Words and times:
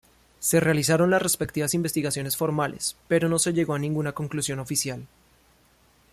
Se 0.39 0.59
realizaron 0.59 1.11
las 1.11 1.21
respectivas 1.21 1.75
investigaciones 1.75 2.35
formales, 2.35 2.97
pero 3.07 3.29
no 3.29 3.37
se 3.37 3.53
llegó 3.53 3.75
a 3.75 3.77
ninguna 3.77 4.13
conclusión 4.13 4.57
oficial. 4.57 5.05